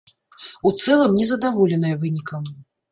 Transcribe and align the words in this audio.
У 0.69 0.71
цэлым 0.81 1.11
не 1.21 1.29
задаволеныя 1.33 2.03
вынікам. 2.05 2.43